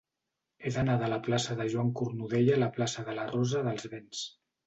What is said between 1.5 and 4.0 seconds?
de Joan Cornudella a la plaça de la Rosa dels